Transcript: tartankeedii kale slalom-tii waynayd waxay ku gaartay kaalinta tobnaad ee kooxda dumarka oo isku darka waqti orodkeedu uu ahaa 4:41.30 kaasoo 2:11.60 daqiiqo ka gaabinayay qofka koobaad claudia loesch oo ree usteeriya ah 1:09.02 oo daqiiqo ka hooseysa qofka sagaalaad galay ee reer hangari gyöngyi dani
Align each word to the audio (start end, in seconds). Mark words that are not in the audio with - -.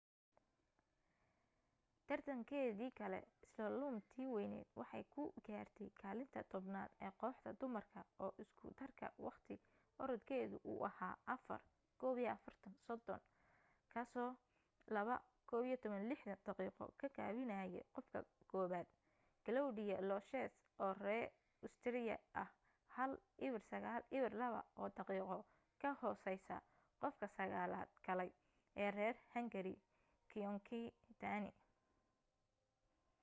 tartankeedii 2.11 2.87
kale 2.99 3.19
slalom-tii 3.53 4.27
waynayd 4.35 4.69
waxay 4.79 5.03
ku 5.13 5.21
gaartay 5.47 5.89
kaalinta 6.01 6.39
tobnaad 6.53 6.89
ee 7.05 7.11
kooxda 7.21 7.51
dumarka 7.59 7.99
oo 8.23 8.31
isku 8.43 8.65
darka 8.79 9.05
waqti 9.25 9.55
orodkeedu 10.03 10.57
uu 10.71 10.79
ahaa 10.89 11.13
4:41.30 11.29 13.19
kaasoo 13.93 14.31
2:11.60 14.93 16.35
daqiiqo 16.47 16.83
ka 16.99 17.07
gaabinayay 17.17 17.75
qofka 17.95 18.19
koobaad 18.51 18.87
claudia 19.45 19.97
loesch 20.09 20.33
oo 20.83 20.93
ree 21.05 21.25
usteeriya 21.65 22.15
ah 22.41 22.49
1:09.02 23.03 24.51
oo 24.79 24.87
daqiiqo 24.97 25.37
ka 25.81 25.89
hooseysa 26.01 26.55
qofka 27.01 27.25
sagaalaad 27.37 27.89
galay 28.05 28.29
ee 28.83 28.87
reer 28.97 29.15
hangari 29.33 29.73
gyöngyi 30.31 30.81
dani 31.23 31.51